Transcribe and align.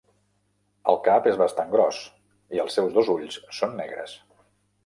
El 0.93 0.97
cap 1.07 1.29
és 1.33 1.37
bastant 1.41 1.69
gros 1.75 2.01
i 2.57 2.65
els 2.65 2.79
seus 2.81 2.99
dos 2.99 3.15
ulls 3.17 3.39
són 3.59 3.81
negres. 3.83 4.19